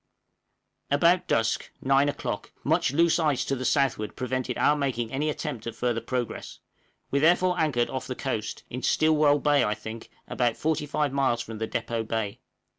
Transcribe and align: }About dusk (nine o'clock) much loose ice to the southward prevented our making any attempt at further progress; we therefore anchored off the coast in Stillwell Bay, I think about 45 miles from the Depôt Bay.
}About 0.97 1.27
dusk 1.27 1.69
(nine 1.79 2.09
o'clock) 2.09 2.51
much 2.63 2.91
loose 2.91 3.19
ice 3.19 3.45
to 3.45 3.55
the 3.55 3.63
southward 3.63 4.15
prevented 4.15 4.57
our 4.57 4.75
making 4.75 5.11
any 5.11 5.29
attempt 5.29 5.67
at 5.67 5.75
further 5.75 6.01
progress; 6.01 6.57
we 7.11 7.19
therefore 7.19 7.59
anchored 7.59 7.91
off 7.91 8.07
the 8.07 8.15
coast 8.15 8.63
in 8.71 8.81
Stillwell 8.81 9.37
Bay, 9.37 9.63
I 9.63 9.75
think 9.75 10.09
about 10.27 10.57
45 10.57 11.13
miles 11.13 11.41
from 11.41 11.59
the 11.59 11.67
Depôt 11.67 12.07
Bay. 12.07 12.39